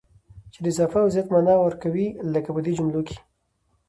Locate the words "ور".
1.57-1.75